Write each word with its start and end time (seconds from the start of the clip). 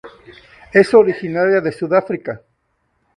Es 0.73 0.95
originaria 0.95 1.61
de 1.61 1.71
Sudáfrica. 1.71 2.41